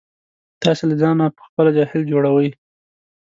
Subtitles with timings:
[0.61, 2.49] تاسې له ځانه په خپله جاهل جوړوئ.